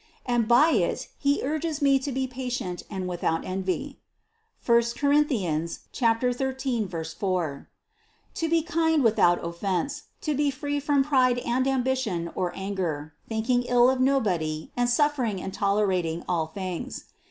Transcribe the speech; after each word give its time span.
And 0.25 0.47
by 0.47 0.71
it 0.71 1.09
He 1.19 1.43
urges 1.43 1.79
me 1.79 1.99
to 1.99 2.11
be 2.11 2.25
patient 2.25 2.81
and 2.89 3.07
without 3.07 3.45
envy 3.45 3.99
(I 4.67 4.81
Cor. 4.81 4.81
13, 4.81 5.67
4), 6.87 7.69
to 8.33 8.49
be 8.49 8.61
kind 8.63 9.03
with 9.03 9.19
out 9.19 9.45
offense, 9.45 10.01
to 10.21 10.33
be 10.33 10.49
free 10.49 10.79
from 10.79 11.03
pride 11.03 11.37
and 11.37 11.67
ambition 11.67 12.31
or 12.33 12.51
anger, 12.55 13.13
thinking 13.29 13.61
ill 13.67 13.91
of 13.91 13.99
nobody 14.01 14.71
and 14.75 14.89
suffering 14.89 15.39
and 15.39 15.53
tolerating 15.53 16.23
all 16.27 16.47
things. 16.47 17.05